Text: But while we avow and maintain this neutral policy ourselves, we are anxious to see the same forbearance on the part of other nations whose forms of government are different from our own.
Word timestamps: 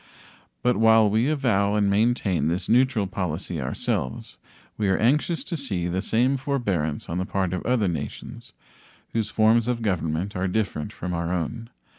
But 0.63 0.77
while 0.77 1.07
we 1.11 1.29
avow 1.29 1.75
and 1.75 1.87
maintain 1.87 2.47
this 2.47 2.67
neutral 2.67 3.05
policy 3.05 3.61
ourselves, 3.61 4.39
we 4.75 4.89
are 4.89 4.97
anxious 4.97 5.43
to 5.43 5.55
see 5.55 5.85
the 5.87 6.01
same 6.01 6.37
forbearance 6.37 7.07
on 7.07 7.19
the 7.19 7.25
part 7.27 7.53
of 7.53 7.63
other 7.67 7.87
nations 7.87 8.51
whose 9.13 9.29
forms 9.29 9.67
of 9.67 9.83
government 9.83 10.35
are 10.35 10.47
different 10.47 10.91
from 10.91 11.13
our 11.13 11.31
own. 11.31 11.69